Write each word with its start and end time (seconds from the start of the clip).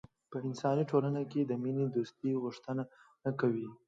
په 0.29 0.35
انساني 0.47 0.83
ټولنه 0.91 1.21
کې 1.31 1.41
د 1.45 1.51
مینې 1.63 1.85
دوستۍ 1.95 2.31
غوښتنه 2.43 2.83
کوي. 3.39 3.67